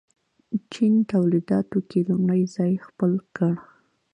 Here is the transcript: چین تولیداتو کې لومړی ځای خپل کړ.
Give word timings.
چین 0.71 0.93
تولیداتو 1.11 1.79
کې 1.89 1.99
لومړی 2.09 2.41
ځای 2.55 2.73
خپل 2.87 3.11
کړ. 3.35 3.53